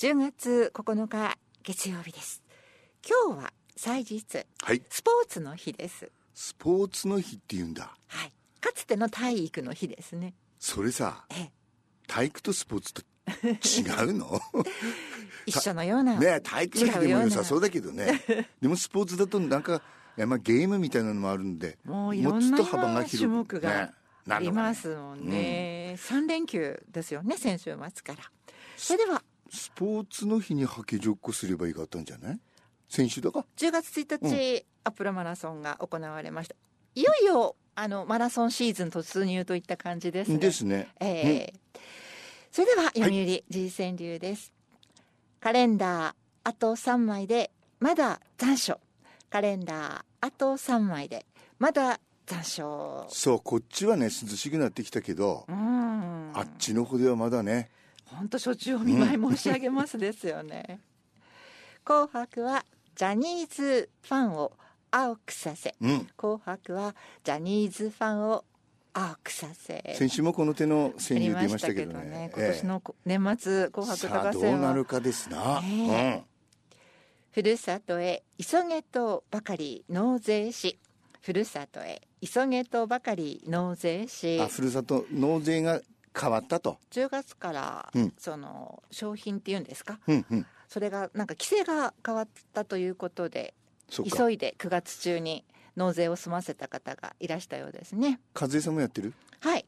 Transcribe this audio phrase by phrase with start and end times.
[0.00, 2.42] 10月9日月曜日です。
[3.06, 4.80] 今日は祭日はい。
[4.88, 6.10] スポーツの日です。
[6.32, 7.94] スポーツの日って言うんだ。
[8.06, 8.32] はい。
[8.62, 10.32] かつての体育の日ですね。
[10.58, 11.52] それさええ。
[12.06, 14.40] 体育とスポーツと違うの？
[15.44, 16.18] 一緒のような。
[16.18, 18.24] ね体育の日でも良さそうだけどね。
[18.58, 19.82] でもスポーツだとなんか
[20.16, 23.92] まあゲームみたいなのもあるんでもういろんなもっと幅が広い種目が
[24.30, 28.32] ありますもんね、三連休ですよね先週末から。
[28.78, 32.40] それではスポーツの日にハケジョッコすればいいかったんじゃない？
[32.88, 36.56] 先週だか？10月1日、アップルマラソンが行われました。
[36.94, 40.38] いよいよあのマラソンシーズン突入といった感じですね。
[40.38, 40.88] ですね。
[41.00, 41.80] ええ。
[42.50, 44.52] それでは読売 G 川流です、
[45.40, 48.78] カレンダーあと3枚でまだ残暑。
[49.30, 51.24] カレンダーあと3枚で
[51.60, 53.06] まだ残暑。
[53.08, 56.32] そうこっちはね涼しくなってきたけどうん。
[56.34, 57.70] あっちの方ではまだね
[58.16, 60.80] 本当所中お見舞い申し上げますですよね、
[61.84, 62.64] 紅白は
[62.94, 64.52] ジャニーズファンを
[64.90, 65.74] 青くさせ。
[65.80, 66.06] うん。
[66.16, 66.94] 紅白は
[67.24, 68.44] ジャニーズファンを
[68.92, 69.94] 青くさせ。
[69.96, 72.00] 先週もこの手の川柳出まましたけどね。
[72.02, 76.24] どね今年の年末紅白さあどう歌合戦はなるかですな、ね
[77.32, 80.78] ふるさとへ急げとばかり納税し。
[81.22, 84.38] ふるさとへ急げとばかり納税うし。
[84.38, 85.80] ん、あふるさと納税が
[86.18, 86.78] 変わったと。
[86.90, 88.12] 10月から、うん。
[88.18, 89.98] その商品っていうんですか？
[90.06, 90.46] うんうん。
[90.68, 93.54] それがなんか規制が変わったということで
[93.88, 95.44] 急いで9月中に
[95.76, 98.20] 納税を済ませた方がいらしたようですね。
[98.38, 99.14] 和江さんもやってる？
[99.40, 99.66] はい。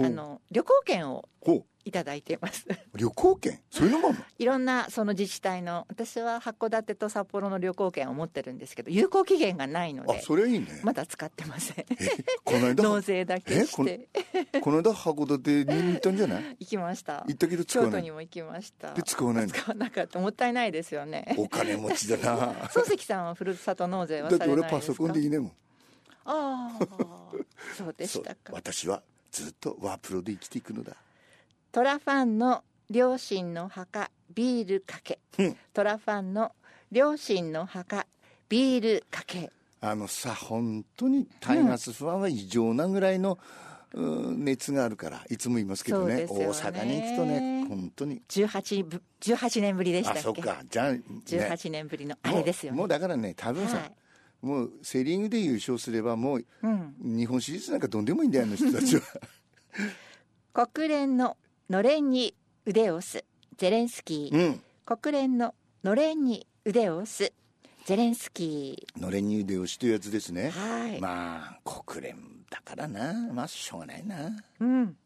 [0.00, 2.66] あの旅行券をほいただいています。
[2.68, 3.60] う旅行券？
[3.70, 11.84] そういうのもいろんなその自治体の私は函館と札幌の旅行券を持ってるんですけど有効期限がないのあでそれはいいね、まだ使ってません。
[11.90, 11.96] え
[12.44, 16.56] この間納税だけしえてこの間函館に行ったんじゃない？
[16.60, 17.24] 行きました。
[17.26, 18.00] 行ったけど使わ京ない。
[18.00, 18.94] 都にも行きました。
[18.94, 19.52] で使わないの？
[19.52, 20.18] 使わなかった。
[20.18, 21.34] もったいないですよね。
[21.38, 22.52] お金持ちだな。
[22.68, 24.76] 漱石さんはふるさと納税はだってされないですか？
[24.76, 25.52] 俺パソコンでいいねもん。
[26.26, 26.86] ああ
[27.76, 28.52] そうでしたか。
[28.52, 30.96] 私はずっとワープロで生きていくのだ
[31.74, 36.52] トラファンの両親の墓ビールかけ、うんトラファンの
[36.92, 38.06] 両親の墓
[38.48, 39.50] ビールかけ。
[39.80, 43.40] あのさ本当にタイガースファンは異常なぐらいの、
[43.92, 46.14] うん熱があるからいつも言いますけどね。
[46.14, 46.26] ね。
[46.28, 48.22] 大阪に行くとね本当に。
[48.28, 50.20] 18ぶ18年ぶりでしたっけ？
[50.20, 50.62] あそっか。
[50.70, 52.76] じゃあ、ね、18年ぶりのあれですよね。
[52.76, 53.92] もうもうだからね多分さ、はい。
[54.46, 59.02] もうセ・リーグで優勝すればもううん、日本シリーズなんかどんでもいいんだよあの人たちは。
[60.54, 61.36] 国連の
[61.70, 62.34] のれんに
[62.66, 63.24] 腕を押す。
[63.56, 64.60] ゼレンスキー、うん。
[64.84, 67.32] 国連ののれんに腕を押す。
[67.86, 70.50] ゼレンスキのれんに腕をしというやつですーね。
[70.50, 72.16] はい、まあ国連
[72.50, 73.14] だからな。
[73.32, 74.30] まあしょうがないな。
[74.60, 74.96] うん。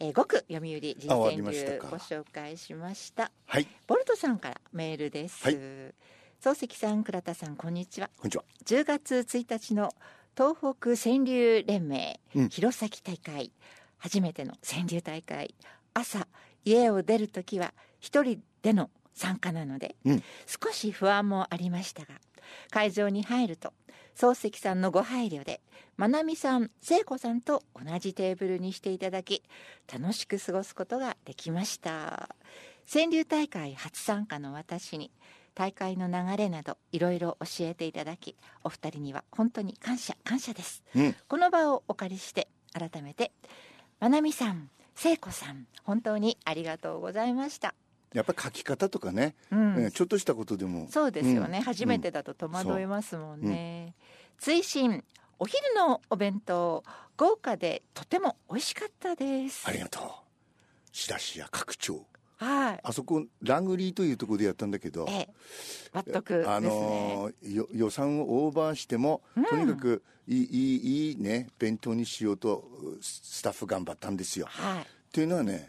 [0.00, 1.88] えー、5区読売人あ終わり川柳ましたか。
[1.90, 3.30] ご紹介しました。
[3.44, 3.66] はい。
[3.86, 5.54] ボルトさんからメールです、はい。
[6.40, 8.08] 漱石さん倉田さんこんにちは。
[8.16, 8.44] こんにちは。
[8.64, 9.90] 10月1日の
[10.34, 12.48] 東北川柳連盟、うん。
[12.48, 13.52] 弘前大会。
[14.04, 15.54] 初めての川柳大会
[15.94, 16.26] 朝
[16.64, 20.22] 家を出る時は一人での参加なので、うん。
[20.46, 22.20] 少し不安もありましたが
[22.70, 23.72] 会場に入ると
[24.16, 25.60] 漱石さんのご配慮で
[25.96, 29.42] まなみさん聖子さんと同じテーブルにしていただき
[29.92, 32.28] 楽しく過ごすことができました。
[32.92, 35.10] 川柳大会初参加の私に
[35.54, 40.82] 大会の流れなどいろいろ教えていただきお二人には本当に感謝感謝です。
[40.94, 41.16] うん。
[41.28, 43.32] この場をお借りして改めて
[44.00, 47.74] まなみさん聖子さん本当にありがとうございました、
[48.12, 49.82] やっぱ書き方とかね、うん。
[49.82, 50.88] えーちょっとしたことでも。
[50.90, 51.64] そうですよね、うん。
[51.64, 53.94] 初めてだと戸惑いますもんね、
[54.38, 55.04] 追伸
[55.38, 56.84] お昼のお弁当
[57.16, 59.68] 豪華でとても美味しかったです。
[59.68, 60.10] ありがとう。
[60.92, 62.06] 仕出しや拡張
[62.36, 62.80] はい。
[62.82, 65.28] あそこラングリーというところでやったんだけどええ。
[65.92, 67.30] 納得ですね、あの
[67.72, 70.76] 予算をオーバーしても、とにかくいい
[71.10, 72.68] いいね弁当にしようと
[73.00, 74.46] スタッフ頑張ったんですよ。
[74.48, 74.82] はい。
[74.82, 75.68] っていうのはね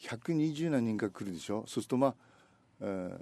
[0.00, 1.64] 120何人か来るでしょ？
[1.68, 2.14] そうするとまあ、
[2.80, 3.20] えー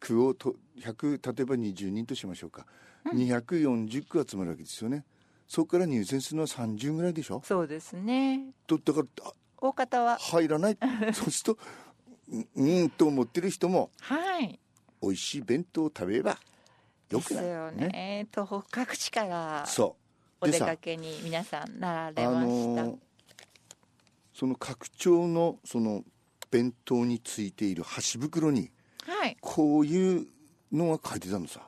[0.00, 2.66] 区をと100例えば20人としましょうか、
[3.14, 5.04] 240区集まるわけですよね。
[5.46, 7.40] そこから入選するのは30ぐらいでしょ？
[7.44, 8.40] そうですね。
[8.66, 10.16] とだからあ大方は。
[10.18, 10.78] 入らない。
[11.14, 11.58] そうすると
[12.30, 14.58] うんうんと思ってる人もはい。
[15.02, 16.38] 美味しい弁当を食べれば
[17.10, 18.26] よくないですよね。
[18.32, 19.66] 東北各地から
[20.40, 22.96] お出かけに皆さんなられあました、のー
[24.34, 26.04] その拡張のその
[26.50, 28.70] 弁当についている箸袋に
[29.06, 29.36] はい。
[29.40, 30.26] こういう
[30.72, 31.60] のが書いてたのさ。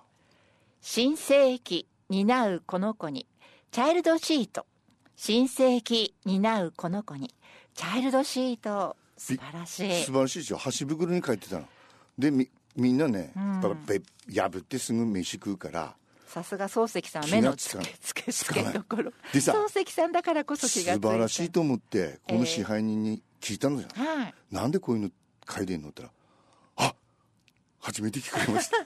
[0.81, 3.27] 新世紀担うこの子に
[3.71, 4.67] チャイルドシート。
[5.17, 7.35] 新世紀担うこの子に
[7.75, 10.05] チャイルドシート素晴らしい。
[10.05, 11.65] 素晴らしいでしょ箸袋に書いてたの。
[12.19, 13.61] でみみんなね、うん
[14.33, 15.95] 破ってすぐ飯食うから
[16.27, 19.13] さすが漱石さんは目のつけつけつけどころ。
[19.33, 24.35] でさ漱石さんだからこそ素気がついた晴らしいと思ってこの支配人に聞いたのじゃん、はい。
[24.51, 25.11] なんでこういうの
[25.49, 26.13] 書いてんのって言っ
[26.77, 26.95] たらあ
[27.81, 28.77] 初めて聞かれました。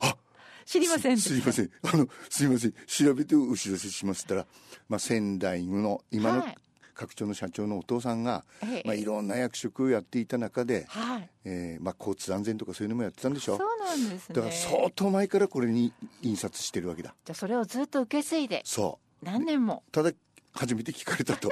[0.08, 0.16] あ
[0.64, 1.70] 知りませんですすいません。
[1.82, 2.74] あのすいません。
[2.86, 4.46] 調べてお知らせしますったら、
[4.88, 6.56] まあ、仙台の今のはい
[6.94, 8.82] 拡張の社長のお父さんが、ええ。
[8.84, 11.28] まあ、いろんな役職をやっていた中で、はい。
[11.44, 13.58] えーまあ、交通安全とかそういうのもやってたんでしょ？
[13.58, 14.34] そうなんですね。
[14.34, 15.92] だから相当前からこれに
[16.22, 17.14] 印刷してるわけだ。
[17.24, 18.62] じゃあそれをずっと受け継いで。
[18.64, 19.24] そう。
[19.24, 19.82] 何年も。
[19.92, 20.12] ただ
[20.52, 21.50] 初めて聞かれたと。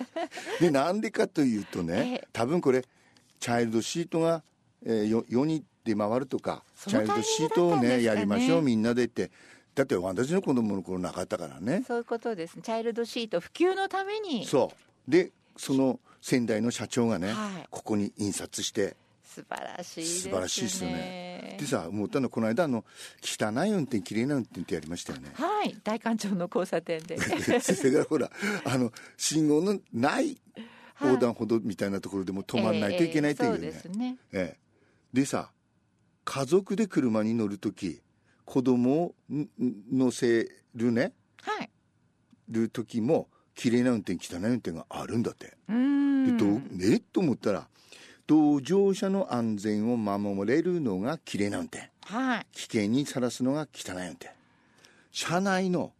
[0.60, 2.28] でなんでかというとね、ええ。
[2.32, 2.84] 多分これ
[3.40, 4.42] チャイルドシートが、
[4.84, 9.30] えー、よ世に出回るとかそのチャイルドシートをねやりましょうみんなでって
[9.74, 11.84] だって私の子供の頃なかったからね。
[11.86, 12.62] そういうことですね。
[12.62, 14.46] チャイルドシート普及のために。
[14.46, 14.72] そ
[15.08, 15.10] う。
[15.10, 17.66] でその仙台の社長がね、はい。
[17.70, 18.96] ここに印刷して。
[19.24, 20.30] 素晴らしいですね。
[20.30, 21.56] 素晴らしいですよね。
[21.58, 22.84] でさ思ったのこの間あの
[23.20, 25.30] 汚い運転綺麗な運転ってやりましたよね。
[25.34, 25.76] はい。
[25.82, 27.18] 大官庁の交差点で。
[27.60, 28.30] それからほら
[28.64, 30.38] あの信号のない
[30.94, 34.16] はい横断歩道みたいなところでも止まらないといけないというね、ええそうですね。
[34.32, 34.58] ええ。
[35.12, 35.50] でさ
[36.24, 38.00] 家族で車に乗る時
[38.44, 39.14] 子供を
[39.92, 41.12] 乗せるね。
[41.42, 41.70] はい。
[42.48, 45.56] る時も綺麗な運転汚い運転があるんだって。
[45.68, 46.24] うーん。
[46.24, 47.68] でどうえと思ったら
[48.26, 51.90] 同乗者の安全を守れるのが綺麗な運転。
[52.02, 52.46] はい。
[52.52, 54.30] 危険にさらすのが汚い運転。
[55.12, 55.92] 車内の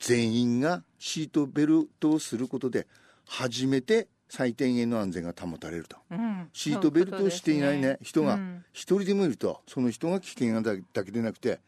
[0.00, 2.86] 全員がシートベルトをすることで
[3.26, 5.96] 初めて最低限の安全が保たれると。
[6.10, 6.48] うん。
[6.52, 7.98] シートベルトをしていないね。
[8.02, 8.64] 人がうん。
[8.72, 11.60] 一人でもいるとその人が危険だだけでなくて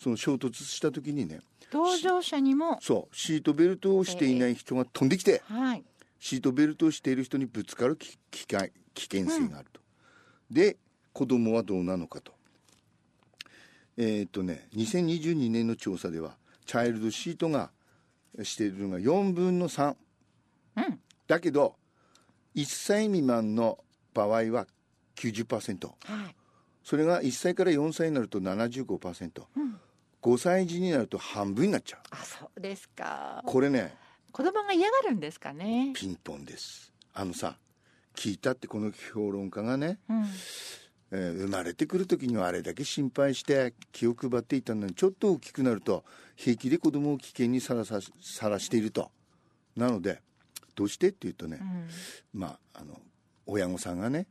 [0.00, 1.40] その衝突した時にね
[1.70, 5.84] 同乗者にもそうシートベルトをしていない人が飛んできてはい。
[6.18, 9.80] シートベルトをしている人にぶつかるき危険危険性があると、
[10.50, 10.78] で
[11.12, 12.32] 子供はどうなのかと。
[13.98, 17.70] えーっとね2022年の調査ではチャイルドシートが
[18.42, 19.94] しているのが4分の3
[20.76, 21.00] うん。
[21.26, 21.76] だけど
[22.54, 23.78] 1歳未満の
[24.12, 24.66] 場合は
[25.16, 25.94] 90%は
[26.28, 26.36] い。
[26.82, 29.80] それが1歳から4歳になると75%、うん。
[30.22, 32.00] 5歳児になると半分になっちゃう。
[32.10, 33.42] あそうですか。
[33.46, 33.96] これね。
[34.32, 35.92] 子供が嫌がるんですかね。
[35.94, 36.92] ピンポンです。
[37.12, 37.56] あのさ
[38.16, 40.24] 聞いたってこの評論家がね、うん。
[41.12, 46.04] えー生まれてくる時にはあれだけ心配して気を配っていたのにちょっと大きくなると
[46.34, 49.10] 平気で子供を危険にさらささらしていると。
[49.76, 50.20] なので
[50.74, 52.40] どうしてっていうとね、うん。
[52.40, 53.00] まああの
[53.46, 54.26] 親御さんがね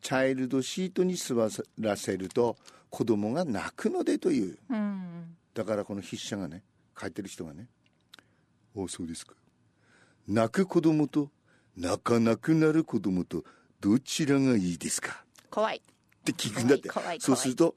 [0.00, 1.34] チャイルドシートに座
[1.78, 2.56] らせると
[2.90, 4.58] 子供が泣くのでという。
[4.70, 5.36] うん。
[5.54, 6.62] だからこの筆者がね
[7.00, 7.68] 書いてる人がね
[8.74, 9.34] 「おそうですか。
[10.26, 11.30] 泣く子供と
[11.76, 13.44] 泣かなくなる子供と
[13.80, 15.78] どちらがいいですか?」怖い。
[15.78, 15.80] っ
[16.24, 16.90] て聞くんだって。
[17.20, 17.76] そうすると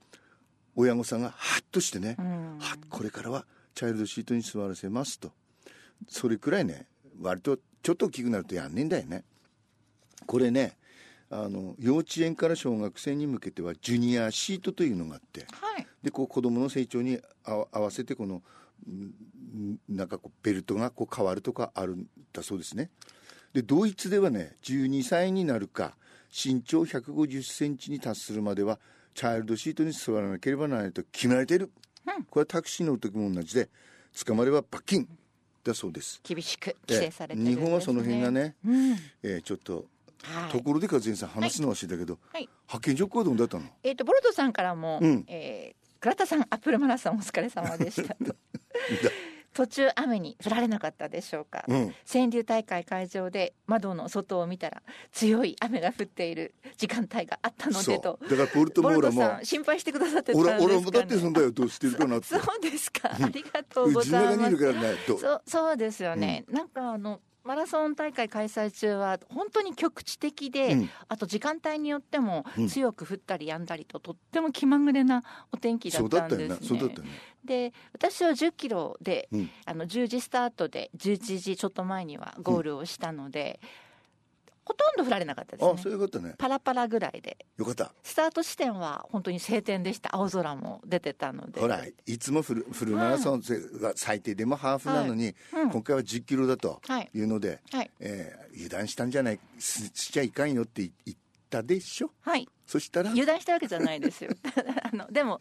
[0.75, 5.31] 親御さんがハッとしてね、うんはこれからはチャイルドシートに座らせますと。
[6.07, 6.87] それくらいね
[7.19, 9.23] 割とちょっと大きくなるとやんねえんだよね。
[10.25, 10.77] これね
[11.29, 15.87] あの幼稚園から小学生に向けてはジュニアシートというのがあってはい。
[16.03, 18.41] でこう子供の成長に合わせてこの
[18.87, 22.89] うんなんかこうベルトがこう変わるとかあるんだそうですね。
[23.53, 25.97] でドイツではね12歳になるか
[26.29, 28.79] 身長1 5 0センチに達するまでは
[29.13, 31.71] チャイルドシートに座らなければならないと決められている、
[32.05, 32.23] うん。
[32.25, 33.69] これはタクシーに乗る時も同じで
[34.25, 35.07] 捕まれば罰金
[35.67, 36.19] だそうです。
[36.23, 38.91] 厳しく規制されてね、日本はその辺がね、うん。
[39.23, 39.85] えーちょっと、
[40.23, 40.51] はい。
[40.51, 42.49] ところで和也さん話すのはしてたけど、はい。
[42.67, 43.63] 派遣職はどうだったの？
[43.83, 45.25] えっ、とボルトさんからも、うん。
[45.27, 48.35] えー倉田さんアップルマラソンお疲れ様でしたと
[49.57, 51.95] 途中雨に降られなかったでしょうか、うん。
[52.05, 58.19] 川柳大会会場で窓の外を見たら強い雨が降っている時間帯があったのでと。
[58.29, 63.09] だからポルトモーラも心配してくださってたんですか、ね、俺俺もだってそんだよどうしてるかなってそうですか。
[63.11, 64.57] ありがとうございます。
[65.17, 70.89] そうそうですよね、なんかあのマラソン大会開催中は本当に局地的で、うん。
[71.07, 72.67] あと時間帯によってもうん。
[72.67, 75.23] 強く降ったり止んだりととっても気まぐれな
[75.53, 76.81] お天気だったんですね。
[76.81, 76.89] ね。
[77.45, 79.49] で私は10キロで、うん。
[79.65, 83.61] あの10時スタートで11時ちょっと前にはゴールをしたので、
[84.67, 85.91] ほとんど降られなかったですあそうね。
[85.93, 86.35] よかったね。
[86.37, 87.37] パラパラぐらいで。
[87.57, 87.93] よかった。
[88.03, 90.13] スタート地点は本当に晴天でした。
[90.15, 91.61] 青空も出てたので。
[91.61, 93.41] ほらいつもフルフルマラソン
[93.81, 95.69] が最低でもハーフなのに、うん。
[95.71, 97.91] 今回は1 0キロだとはいいうので、はい。
[97.99, 102.11] えー油断したんじゃないししちゃいかんよって言ったでしょ？
[102.21, 102.49] はい。
[102.65, 104.31] そしたら、油断したわけじゃないですよ。
[104.91, 105.39] あのでも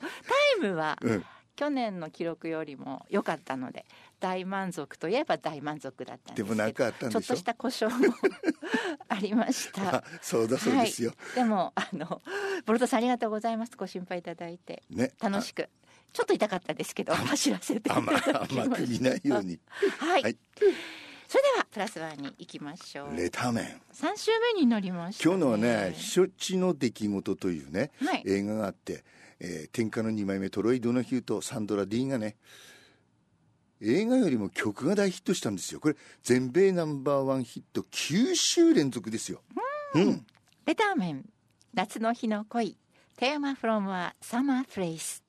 [0.61, 1.25] タイムはうん、
[1.57, 3.87] 去年の記録よりも良かったので
[4.21, 7.21] 大満足といえば大満足だったんですけどでもなんかあったんでしょ？
[7.21, 8.15] ちょっとした故障も
[9.09, 9.97] ありました。
[9.97, 12.23] あそうだそうですよ、はい、でもあの
[12.67, 13.73] ボルトさんありがとうございます。
[13.77, 15.13] ご心配いただいてね。
[15.21, 15.69] 楽しく。
[16.13, 19.59] ちょっと痛かったですけど走らせていた甘だきま甘く見ないように。
[19.99, 20.37] はい、はい
[21.29, 23.17] それではプラスワンに行きましょう。
[23.17, 28.23] レターメン三週目になりました、今日のはね「避暑地の出来事」というね、はい。
[28.27, 29.05] 映画があって、
[29.41, 32.37] えー天下の2枚目トロイ・ドナヒューとサンドラ・ディーンがね
[33.81, 35.81] 映画よりも曲が大ヒットしたんですよ。
[35.81, 39.43] これ全米ナンバーワンヒット9週連続ですよ。
[39.95, 40.27] うん。
[40.65, 41.29] レターメン
[41.75, 42.79] 夏の日の恋。
[43.17, 45.23] テーマフロムはサマープレイス